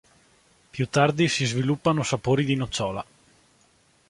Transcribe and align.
Più 0.71 0.89
tardi 0.89 1.27
si 1.27 1.45
sviluppano 1.45 2.01
sapori 2.01 2.43
di 2.43 2.55
nocciola. 2.55 3.05